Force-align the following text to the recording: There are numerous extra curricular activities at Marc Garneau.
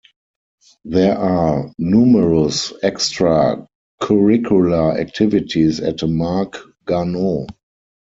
There 0.83 1.15
are 1.15 1.71
numerous 1.77 2.73
extra 2.81 3.67
curricular 4.01 4.99
activities 4.99 5.79
at 5.79 6.01
Marc 6.09 6.57
Garneau. 6.85 7.45